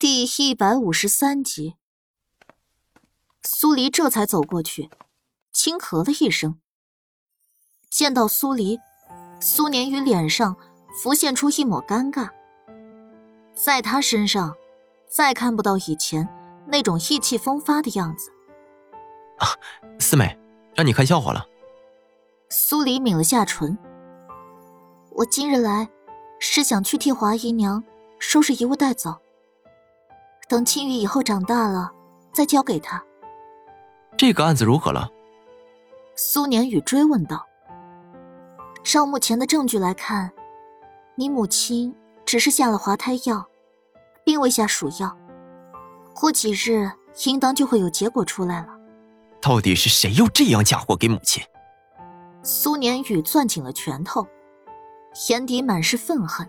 [0.00, 1.74] 第一百五十三集，
[3.42, 4.90] 苏黎这才走过去，
[5.50, 6.60] 轻咳了一声。
[7.90, 8.78] 见到苏黎，
[9.40, 10.56] 苏年宇脸上
[11.02, 12.30] 浮现出一抹尴尬。
[13.52, 14.54] 在他身上，
[15.08, 16.28] 再看不到以前
[16.68, 18.30] 那种意气风发的样子。
[19.38, 19.48] 啊，
[19.98, 20.38] 四妹，
[20.76, 21.44] 让你看笑话了。
[22.50, 23.76] 苏黎抿了下唇。
[25.10, 25.90] 我今日来，
[26.38, 27.82] 是想去替华姨娘
[28.20, 29.20] 收拾遗物带走。
[30.48, 31.92] 等青羽以后长大了，
[32.32, 33.04] 再交给他。
[34.16, 35.06] 这个案子如何了？
[36.16, 37.46] 苏年宇追问道。
[38.82, 40.32] 照目前的证据来看，
[41.16, 43.46] 你母亲只是下了滑胎药，
[44.24, 45.14] 并未下鼠药。
[46.14, 46.90] 过几日，
[47.26, 48.68] 应当就会有结果出来了。
[49.42, 51.42] 到底是谁又这样嫁祸给母亲？
[52.42, 54.26] 苏年宇攥紧了拳头，
[55.28, 56.48] 眼底满是愤恨。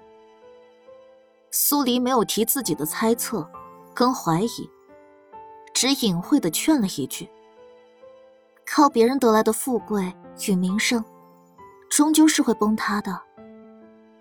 [1.51, 3.45] 苏黎没有提自己的猜测。
[3.99, 4.69] 跟怀疑，
[5.73, 7.29] 只隐晦的劝了一句
[8.65, 10.15] ：“靠别人得来的富贵
[10.47, 11.03] 与名声，
[11.89, 13.11] 终究是会崩塌的；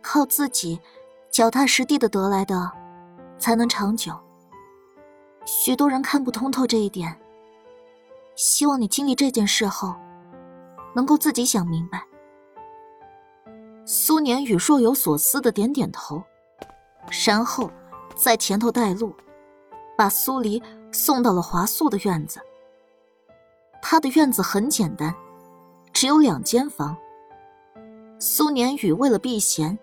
[0.03, 0.81] 靠自己
[1.31, 2.73] 脚踏实地的得来的，
[3.39, 4.13] 才能长久。
[5.47, 7.17] 许多人看不通透这一点，
[8.35, 9.95] 希望你经历这件事后，
[10.93, 12.05] 能够自己想明白。”
[13.87, 16.21] 苏年宇若有所思的点点头，
[17.29, 17.71] 然后
[18.17, 19.15] 在前头带路。
[19.99, 22.41] 把苏黎送到了华素的院子。
[23.83, 25.13] 他的院子很简单，
[25.93, 26.97] 只有两间房。
[28.21, 29.77] 苏年宇为了避嫌，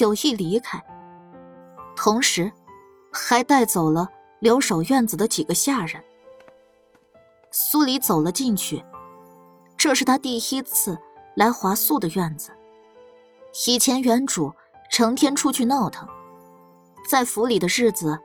[0.00, 0.84] 有意离开，
[1.94, 2.50] 同时
[3.12, 4.08] 还带走了
[4.40, 6.02] 留守院子的几个下人。
[7.52, 8.84] 苏黎走了进去，
[9.76, 10.98] 这是他第一次
[11.36, 12.50] 来华素的院子。
[13.68, 14.52] 以前原主
[14.90, 16.08] 成天出去闹腾，
[17.08, 18.18] 在府里的日子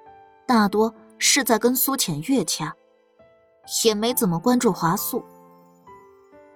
[0.48, 0.92] 大多。
[1.20, 2.74] 是在跟苏浅月掐，
[3.84, 5.24] 也没怎么关注华素。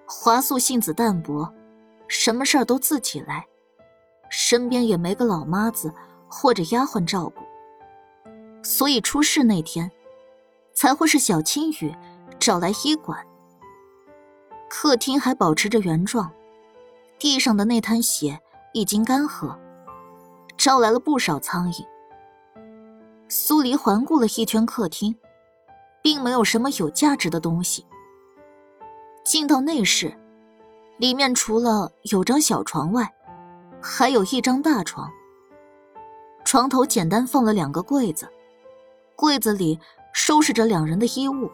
[0.06, 1.52] 华素性子淡薄，
[2.08, 3.46] 什么事儿都自己来，
[4.30, 5.92] 身边也没个老妈子
[6.28, 7.42] 或者丫鬟照顾，
[8.62, 9.90] 所以出事那天，
[10.72, 11.94] 才会是小青雨
[12.40, 13.24] 找来医馆。
[14.68, 16.32] 客厅还保持着原状，
[17.18, 18.40] 地上的那滩血
[18.72, 19.56] 已经干涸，
[20.56, 21.84] 招来了不少苍蝇。
[23.36, 25.12] 苏黎环顾了一圈客厅，
[26.00, 27.84] 并没有什么有价值的东西。
[29.24, 30.16] 进到内室，
[30.98, 33.12] 里面除了有张小床外，
[33.82, 35.10] 还有一张大床。
[36.44, 38.28] 床头简单放了两个柜子，
[39.16, 39.80] 柜子里
[40.12, 41.50] 收拾着两人的衣物。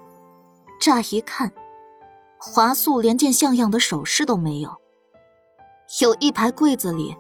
[0.79, 1.51] 乍一看，
[2.37, 4.77] 华素连件像样的首饰都没有。
[6.03, 7.17] 有一排柜子里，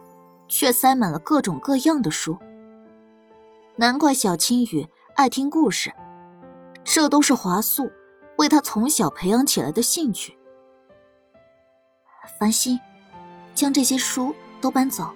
[0.49, 2.37] 却塞满了各种各样的书。
[3.76, 5.92] 难怪小青雨爱听故事，
[6.84, 7.91] 这都是华素
[8.36, 10.36] 为他从小培养起来的兴趣。
[12.38, 12.78] 繁星，
[13.54, 15.10] 将这些书都搬走，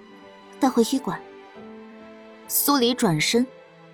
[0.59, 1.21] 带回医馆。
[2.47, 3.45] 苏黎转身，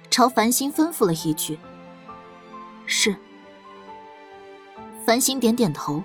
[0.10, 1.60] 朝繁星吩咐了一句
[2.86, 3.16] ：“是。”
[5.06, 6.04] 繁星点点头，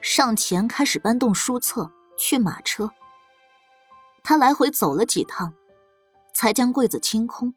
[0.00, 2.90] 上前开始搬动书册去马车。
[4.22, 5.54] 他来回走了几趟，
[6.34, 7.54] 才将柜子清空。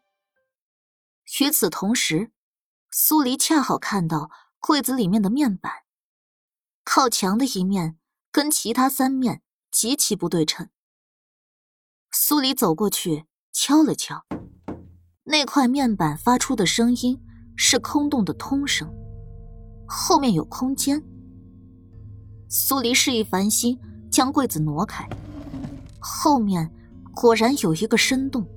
[1.42, 2.32] 与此同时，
[2.90, 5.84] 苏黎恰好看到柜子里面的面板，
[6.86, 7.98] 靠墙的一面
[8.32, 10.70] 跟其他三面极其不对称。
[12.12, 14.26] 苏黎走过去敲了敲，
[15.26, 17.22] 那块面板发出的声音
[17.58, 18.90] 是空洞的通声，
[19.86, 21.04] 后面有空间。
[22.50, 23.78] 苏黎示意繁星
[24.10, 25.08] 将柜子挪开，
[26.00, 26.74] 后面
[27.14, 28.48] 果然有一个深洞。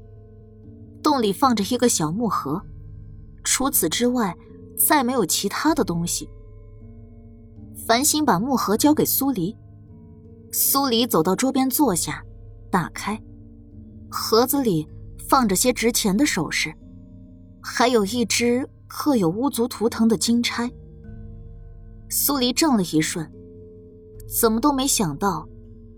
[1.02, 2.62] 洞里放着一个小木盒，
[3.42, 4.36] 除此之外，
[4.76, 6.28] 再没有其他的东西。
[7.86, 9.56] 繁星把木盒交给苏黎，
[10.52, 12.22] 苏黎走到桌边坐下，
[12.70, 13.20] 打开，
[14.10, 14.88] 盒子里
[15.28, 16.72] 放着些值钱的首饰，
[17.62, 20.70] 还有一只刻有巫族图腾的金钗。
[22.08, 23.28] 苏黎怔了一瞬，
[24.40, 25.48] 怎么都没想到，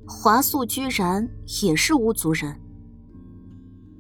[0.06, 1.29] 华素居然
[1.62, 2.59] 也是巫族人。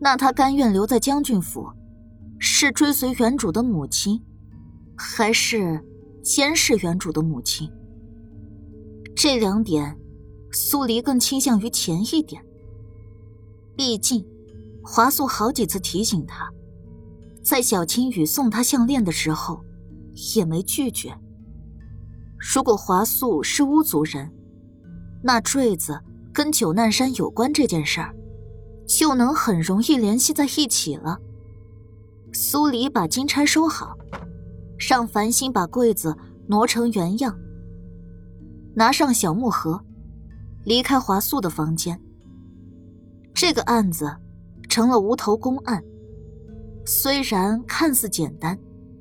[0.04, 1.70] 那他甘愿留在将军府，
[2.40, 4.20] 是追随原主的母亲，
[4.96, 5.80] 还是
[6.24, 7.70] 监视原主的母亲？
[9.14, 9.96] 这两点，
[10.50, 12.44] 苏黎更倾向于前一点。
[13.76, 14.26] 毕竟，
[14.82, 16.50] 华素好几次提醒他，
[17.40, 19.64] 在小青雨送他项链的时候，
[20.34, 21.16] 也没拒绝。
[22.40, 24.32] 如果华素是巫族人，
[25.22, 26.00] 那坠子
[26.32, 28.12] 跟九难山有关这件事儿。
[28.86, 31.18] 就能很容易联系在一起了。
[32.32, 33.96] 苏黎把金钗收好，
[34.78, 37.38] 让繁星把柜子挪成原样，
[38.74, 39.84] 拿上小木盒，
[40.64, 42.00] 离开华素的房间。
[43.34, 44.16] 这个案子
[44.68, 45.82] 成了无头公案，
[46.84, 48.58] 虽然看似简单，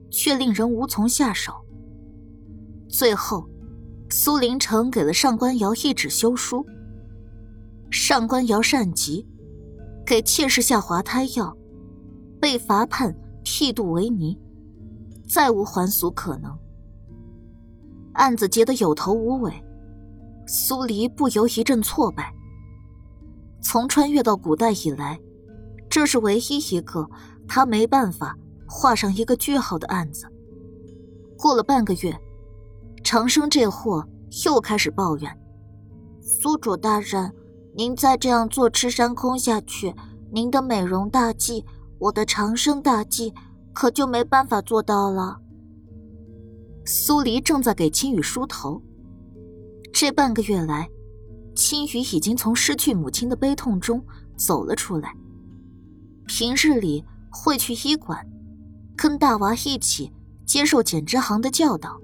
[0.10, 1.54] 却令人无从下手。
[2.90, 3.48] 最后，
[4.10, 6.66] 苏林城给了上官瑶一纸休书。
[7.90, 9.26] 上官瑶善极，
[10.06, 11.56] 给妾室下滑胎药，
[12.40, 14.38] 被罚判剃度为尼，
[15.28, 16.58] 再无还俗可能。
[18.14, 19.54] 案子结得有头无尾，
[20.48, 22.34] 苏黎不由一阵挫败。
[23.62, 25.20] 从穿越到古代以来，
[25.90, 27.10] 这是唯一一个
[27.48, 28.38] 他没办法
[28.68, 30.28] 画上一个句号的案子。
[31.38, 32.14] 过了半个月。
[33.04, 34.08] 长生这货
[34.46, 35.40] 又开始抱怨
[36.22, 37.34] ：“苏主大人，
[37.74, 39.96] 您再这样坐吃山空下去，
[40.32, 41.66] 您的美容大计，
[42.00, 43.34] 我的长生大计，
[43.74, 45.40] 可就没办法做到了。”
[46.86, 48.82] 苏黎正在给青雨梳头。
[49.94, 50.90] 这半个月来，
[51.56, 54.04] 青雨已经从失去母亲的悲痛中
[54.36, 55.16] 走了出来。
[56.28, 58.26] 平日里会去医馆，
[58.98, 60.12] 跟大娃一起
[60.46, 62.00] 接受简之行的教导。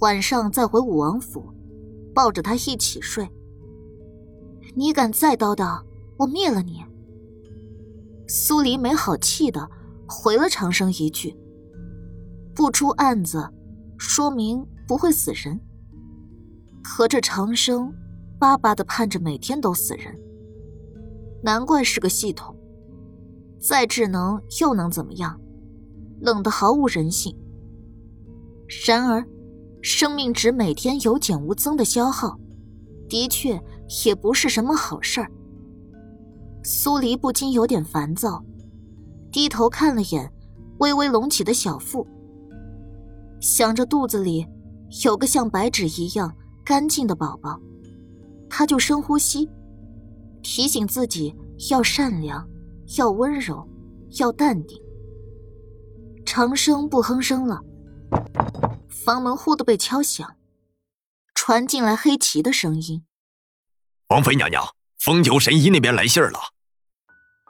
[0.00, 1.52] 晚上再回武王府，
[2.14, 3.28] 抱着他一起睡。
[4.74, 5.82] 你敢再叨叨，
[6.16, 6.84] 我灭了你！
[8.26, 9.68] 苏黎没好气的
[10.06, 11.36] 回了长生一句
[12.54, 13.48] ：“不出案子，
[13.96, 15.60] 说明不会死人。
[16.82, 17.92] 可这长生
[18.38, 20.14] 巴巴的盼着每天都死人，
[21.42, 22.56] 难怪是个系统。
[23.60, 25.40] 再智能又能怎么样？
[26.20, 27.36] 冷得毫无人性。
[28.86, 29.24] 然而。”
[29.80, 32.36] 生命值每天有减无增的消耗，
[33.08, 33.56] 的确
[34.04, 35.30] 也不是什么好事儿。
[36.62, 38.44] 苏黎不禁有点烦躁，
[39.32, 40.30] 低头看了眼
[40.78, 42.06] 微微隆起的小腹，
[43.40, 44.46] 想着肚子里
[45.04, 47.58] 有个像白纸一样干净的宝宝，
[48.50, 49.48] 他就深呼吸，
[50.42, 51.34] 提醒自己
[51.70, 52.46] 要善良，
[52.98, 53.66] 要温柔，
[54.18, 54.78] 要淡定。
[56.26, 57.62] 长生不哼声了。
[58.88, 60.36] 房门忽的被敲响，
[61.34, 63.02] 传进来黑旗的声音
[64.08, 64.64] ：“王妃娘娘，
[64.98, 66.38] 风九神医那边来信了。”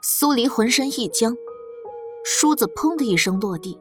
[0.03, 1.33] 苏黎浑身一僵，
[2.25, 3.79] 梳子砰的一声落地。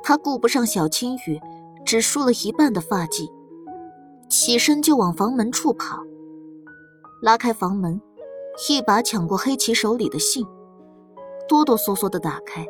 [0.00, 1.40] 他顾不上小青雨
[1.84, 3.28] 只梳了一半的发髻，
[4.30, 5.98] 起身就往房门处跑。
[7.20, 8.00] 拉开房门，
[8.68, 10.46] 一把抢过黑旗手里的信，
[11.48, 12.64] 哆哆嗦嗦的打开，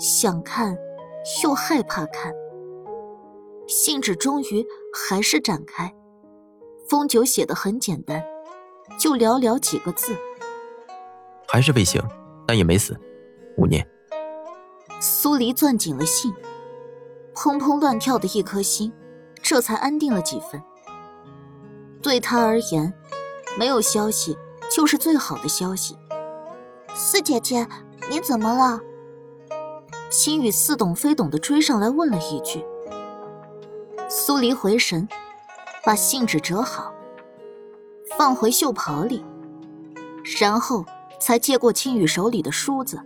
[0.00, 0.76] 想看，
[1.44, 2.34] 又害怕看。
[3.68, 5.94] 信纸终于还是展开，
[6.90, 8.20] 风九写的很简单，
[8.98, 10.12] 就寥寥几个字，
[11.46, 12.02] 还是未醒，
[12.44, 12.98] 但也没死，
[13.56, 13.88] 五年。
[14.98, 16.34] 苏黎攥紧了信，
[17.32, 18.92] 砰砰乱跳的一颗心，
[19.40, 20.60] 这才安定了几分。
[22.02, 22.92] 对他而言，
[23.56, 24.36] 没有消息
[24.68, 25.96] 就是最好的消息。
[26.92, 27.68] 四姐姐，
[28.10, 28.80] 你怎么了？
[30.10, 32.64] 青雨似懂非懂的追上来问了一句。
[34.08, 35.08] 苏黎回神，
[35.90, 36.94] 把信纸折好，
[38.16, 39.24] 放回袖袍里，
[40.38, 40.86] 然后
[41.18, 43.02] 才接过青雨手里的梳子。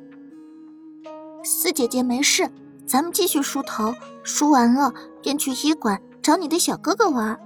[1.42, 2.46] 四姐姐没事，
[2.86, 4.92] 咱们继续梳头，梳完了
[5.22, 7.40] 便去医馆找你的小哥哥玩。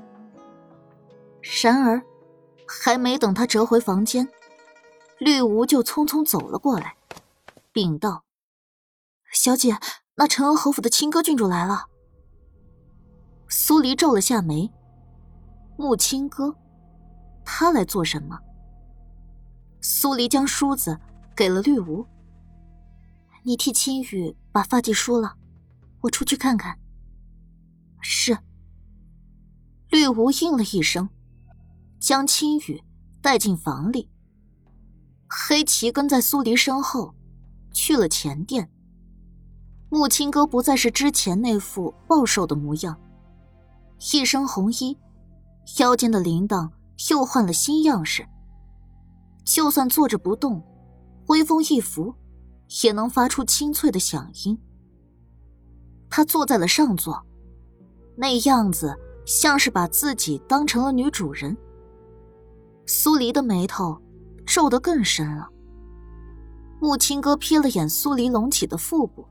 [1.62, 2.03] 然而，
[2.67, 4.29] 还没等他折回房间，
[5.19, 6.97] 绿芜就匆匆走了过来，
[7.71, 8.25] 禀道
[9.33, 9.79] ：“小姐，
[10.17, 11.85] 那陈恩侯府的亲哥郡主来了。”
[13.49, 14.73] 苏黎皱了下眉。
[15.79, 16.53] 木青哥，
[17.45, 18.37] 他来做什么？
[19.81, 20.99] 苏黎将梳子
[21.37, 22.05] 给了绿芜。
[23.45, 25.37] 你替青羽把发髻梳了，
[26.01, 26.77] 我出去看看。
[28.01, 28.37] 是。
[29.89, 31.09] 绿芜应了一声，
[32.01, 32.83] 将青羽
[33.23, 34.11] 带进房里。
[35.29, 37.15] 黑旗跟在苏黎身后，
[37.73, 38.69] 去了前殿。
[39.91, 43.01] 木青哥不再是之前那副暴瘦的模样。
[44.13, 44.99] 一身红衣，
[45.79, 46.71] 腰间的铃铛
[47.11, 48.27] 又换了新样式。
[49.45, 50.63] 就算坐着不动，
[51.27, 52.15] 微风一拂，
[52.83, 54.59] 也能发出清脆的响音。
[56.11, 57.23] 他坐在了上座，
[58.17, 58.97] 那样子
[59.27, 61.57] 像是把自己当成了女主人。
[62.87, 64.01] 苏黎的眉头
[64.47, 65.49] 皱得更深了。
[66.81, 69.27] 木青哥瞥了眼苏黎隆起的腹部，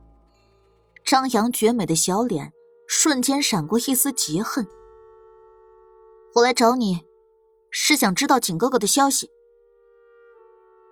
[1.04, 2.52] 张扬绝美的小脸。
[2.90, 4.66] 瞬间闪过一丝嫉恨。
[6.34, 7.04] 我来找你，
[7.70, 9.30] 是想知道景哥哥的消息。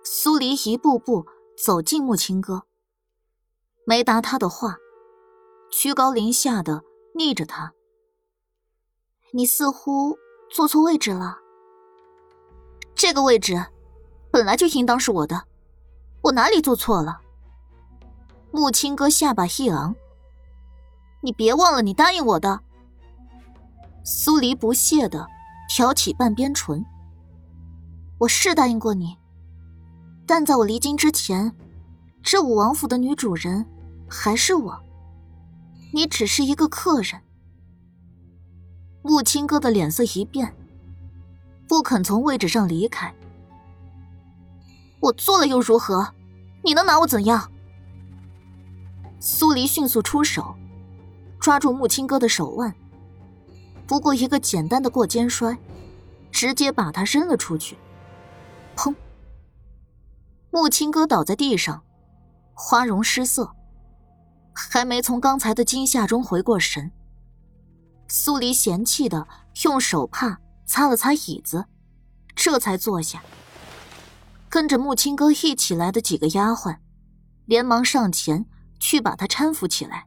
[0.03, 1.25] 苏黎一步步
[1.63, 2.63] 走近木青哥，
[3.85, 4.77] 没答他的话，
[5.71, 7.73] 居高临下的逆着他。
[9.33, 10.17] 你似乎
[10.49, 11.37] 坐错位置了。
[12.95, 13.67] 这个位置
[14.31, 15.45] 本来就应当是我的，
[16.23, 17.21] 我哪里做错了？
[18.51, 19.95] 木青哥下巴一昂，
[21.21, 22.61] 你别忘了你答应我的。
[24.09, 25.27] 苏黎不屑的
[25.67, 26.85] 挑起半边唇，
[28.17, 29.17] 我是答应过你，
[30.25, 31.53] 但在我离京之前，
[32.23, 33.65] 这武王府的女主人
[34.09, 34.81] 还是我，
[35.91, 37.21] 你只是一个客人。
[39.01, 40.55] 木青哥的脸色一变，
[41.67, 43.13] 不肯从位置上离开。
[45.01, 46.13] 我做了又如何？
[46.63, 47.51] 你能拿我怎样？
[49.19, 50.55] 苏黎迅速出手，
[51.41, 52.73] 抓住木青哥的手腕。
[53.87, 55.57] 不过一个简单的过肩摔，
[56.31, 57.77] 直接把他扔了出去。
[58.75, 58.93] 砰！
[60.51, 61.81] 木青哥倒在地上，
[62.53, 63.55] 花容失色，
[64.53, 66.91] 还没从刚才的惊吓中回过神。
[68.07, 69.27] 苏黎嫌弃的
[69.63, 71.65] 用手帕擦了擦椅子，
[72.35, 73.23] 这才坐下。
[74.49, 76.77] 跟着木青哥一起来的几个丫鬟，
[77.45, 78.45] 连忙上前。
[78.79, 80.05] 去把他搀扶起来。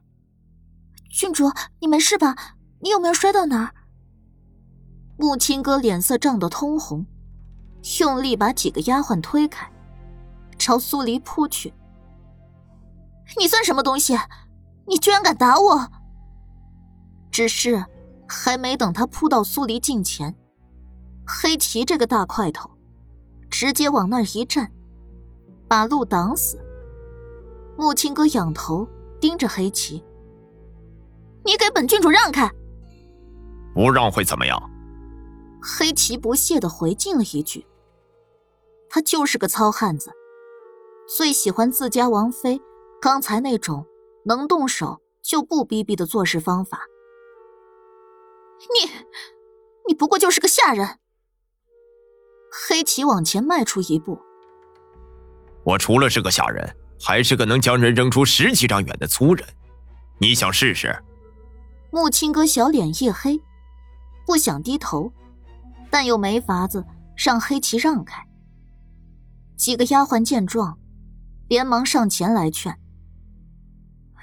[1.09, 2.55] 郡主，你没事吧？
[2.81, 3.71] 你有没有摔到哪儿？
[5.17, 7.05] 木青哥脸色涨得通红，
[7.99, 9.71] 用力把几个丫鬟推开，
[10.57, 11.73] 朝苏黎扑去。
[13.37, 14.17] 你算什么东西？
[14.87, 15.87] 你居然敢打我！
[17.31, 17.85] 只是
[18.27, 20.35] 还没等他扑到苏黎近前，
[21.25, 22.69] 黑旗这个大块头，
[23.49, 24.71] 直接往那儿一站，
[25.67, 26.59] 把路挡死。
[27.77, 28.87] 木青哥仰头
[29.19, 30.03] 盯着黑旗
[31.45, 32.51] ：“你给本郡主让开！”
[33.73, 34.61] 不让会怎么样？
[35.61, 37.65] 黑棋不屑的回敬了一句
[38.89, 40.11] ：“他就是个糙汉子，
[41.17, 42.59] 最喜欢自家王妃
[43.01, 43.85] 刚才那种
[44.25, 46.81] 能动手就不逼逼的做事方法。
[48.73, 48.89] 你，
[49.87, 50.99] 你不过就是个下人。”
[52.67, 54.19] 黑棋往前迈出一步
[55.63, 59.43] ：“我除了是个下人。”还是个能将人扔出十几丈远的粗人，
[60.19, 60.95] 你想试试？
[61.89, 63.41] 木青哥小脸一黑，
[64.25, 65.11] 不想低头，
[65.89, 66.85] 但又没法子
[67.15, 68.25] 让黑旗让开。
[69.57, 70.77] 几个丫鬟见状，
[71.47, 72.79] 连忙上前来劝：“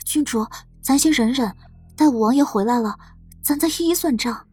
[0.04, 0.46] 郡主，
[0.80, 1.54] 咱先忍忍，
[1.94, 2.98] 待五王爷回来了，
[3.42, 4.46] 咱再一一算账。”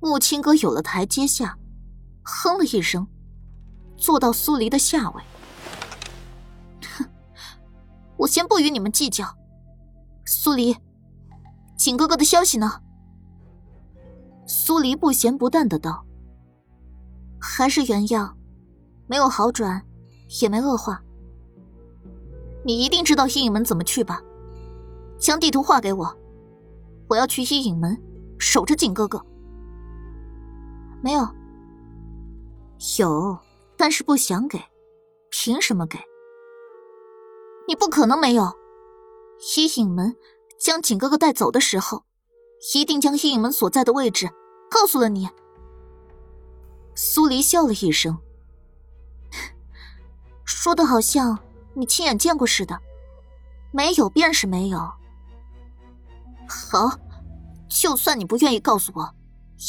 [0.00, 1.58] 木青哥有了台阶下，
[2.22, 3.06] 哼了一声，
[3.96, 5.22] 坐到苏黎的下位。
[6.96, 7.06] 哼
[8.16, 9.36] 我先不与你们计较。
[10.24, 10.76] 苏黎，
[11.76, 12.80] 景哥哥的消息呢？
[14.48, 16.06] 苏黎不咸不淡的道
[17.38, 18.34] ：“还是原样，
[19.06, 19.84] 没有好转，
[20.40, 21.02] 也没恶化。
[22.64, 24.22] 你一定知道阴影门怎么去吧？
[25.18, 26.16] 将地图画给我，
[27.08, 27.94] 我要去阴影门
[28.38, 29.22] 守着景哥哥。
[31.02, 31.28] 没有，
[32.98, 33.38] 有，
[33.76, 34.58] 但是不想给，
[35.30, 35.98] 凭什么给？”
[37.68, 38.50] 你不可能没有。
[39.58, 40.16] 阴影门
[40.58, 42.02] 将景哥哥带走的时候，
[42.74, 44.28] 一定将阴影门所在的位置
[44.70, 45.28] 告诉了你。
[46.94, 48.18] 苏黎笑了一声，
[50.44, 51.38] 说的好像
[51.74, 52.80] 你亲眼见过似的。
[53.70, 54.78] 没有便是没有。
[56.48, 56.98] 好，
[57.68, 59.14] 就算你不愿意告诉我，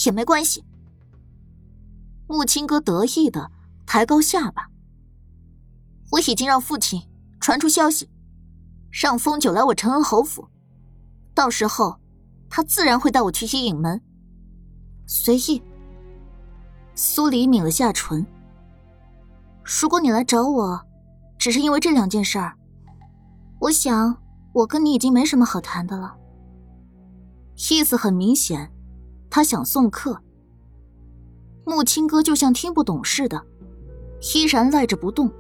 [0.06, 0.64] 也没关系。
[2.28, 3.52] 木青哥得意的
[3.86, 4.70] 抬高下巴，
[6.12, 7.08] 我已经让父亲。
[7.42, 8.10] 传出消息，
[8.92, 10.50] 让风九来我陈恩侯府，
[11.34, 11.98] 到时候
[12.50, 14.02] 他自然会带我去西影门。
[15.06, 15.62] 随意。
[16.96, 18.26] 苏黎抿了下唇。
[19.64, 20.82] 如果你来找我，
[21.38, 22.58] 只是因为这两件事儿，
[23.60, 24.18] 我想
[24.52, 26.18] 我跟你已经没什么好谈的了。
[27.72, 28.72] 意思很明显，
[29.30, 30.22] 他想送客。
[31.66, 33.46] 木青哥就像听不懂似的，
[34.34, 35.32] 依然赖着不动。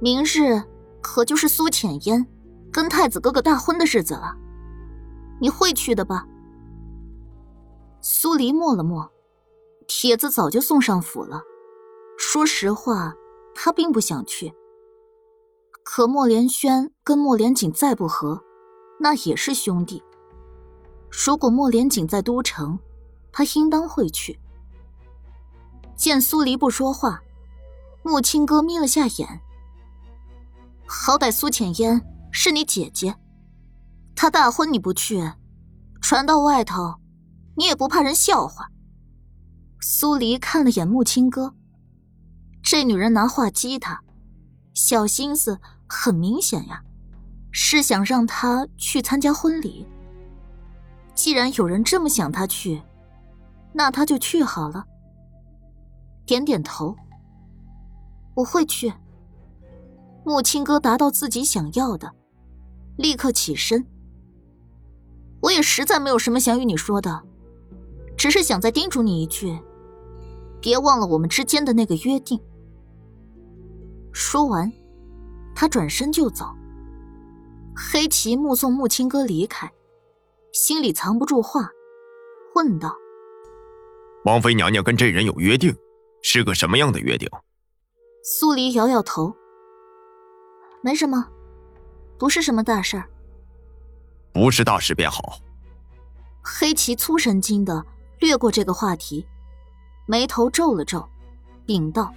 [0.00, 0.62] 明日
[1.00, 2.26] 可就是苏浅烟
[2.72, 4.34] 跟太子哥哥大婚的日子了，
[5.40, 6.26] 你会去的吧？
[8.00, 9.10] 苏黎默了默，
[9.86, 11.42] 帖子早就送上府了。
[12.18, 13.14] 说实话，
[13.54, 14.52] 他并不想去。
[15.84, 18.42] 可莫连轩跟莫连锦再不和，
[19.00, 20.02] 那也是兄弟。
[21.10, 22.78] 如果莫连锦在都城，
[23.32, 24.38] 他应当会去。
[25.96, 27.22] 见苏黎不说话，
[28.02, 29.40] 木青哥眯了下眼。
[30.86, 33.14] 好歹苏浅烟是你姐姐，
[34.20, 35.32] 她大婚你不去，
[36.00, 36.96] 传到外头，
[37.54, 38.68] 你也不怕人笑话。
[39.80, 41.54] 苏黎看了眼木青哥，
[42.60, 44.02] 这女人拿话激他，
[44.74, 46.82] 小心思很明显呀，
[47.52, 49.86] 是想让他去参加婚礼。
[51.14, 52.82] 既然有人这么想他去，
[53.72, 54.84] 那他就去好了。
[56.26, 56.96] 点点头，
[58.34, 58.92] 我会去。
[60.24, 62.12] 木青哥达到自己想要的，
[62.96, 63.86] 立刻起身。
[65.40, 67.22] 我也实在没有什么想与你说的，
[68.16, 69.58] 只是想再叮嘱你一句，
[70.60, 72.40] 别忘了我们之间的那个约定。
[74.12, 74.72] 说完，
[75.54, 76.46] 他转身就走。
[77.76, 79.70] 黑棋目送木青哥离开，
[80.52, 81.70] 心里藏不住话，
[82.56, 82.96] 问道
[84.26, 85.72] ：“王妃娘娘跟这人有约定，
[86.20, 87.28] 是个什么样的约定？”
[88.24, 89.32] 苏黎摇摇头
[90.82, 91.24] ：“没什么，
[92.18, 93.08] 不是什么大事儿。”
[94.38, 95.40] 不是大事便好。
[96.40, 97.84] 黑棋粗神经的
[98.20, 99.26] 掠过这个话题，
[100.06, 101.08] 眉头皱了皱，
[101.66, 102.14] 禀道：“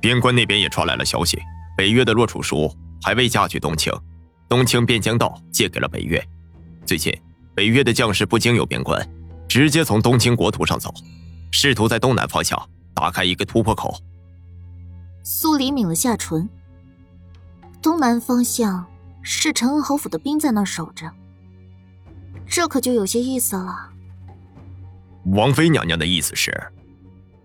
[0.00, 1.42] 边关那边也传来了消息，
[1.76, 3.92] 北越的洛楚书还未嫁去东清，
[4.48, 6.24] 东清便将道借给了北越。
[6.84, 7.12] 最近，
[7.52, 9.04] 北越的将士不经由边关，
[9.48, 10.94] 直接从东清国土上走，
[11.50, 12.56] 试图在东南方向
[12.94, 13.92] 打开一个突破口。”
[15.24, 16.48] 苏黎抿了下唇，
[17.82, 18.86] 东南方向。
[19.28, 21.12] 是陈恩侯府的兵在那儿守着，
[22.46, 23.90] 这可就有些意思了。
[25.34, 26.72] 王妃娘娘的意思是，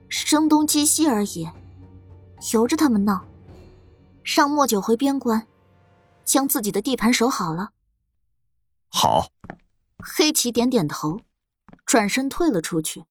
[0.08, 1.50] 声东击西而已，
[2.54, 3.26] 由着他们闹，
[4.24, 5.48] 让莫九回边关，
[6.24, 7.72] 将自己的地盘守好了。
[8.90, 9.32] 好。
[9.98, 11.22] 黑棋点点头，
[11.86, 13.06] 转身退了出去。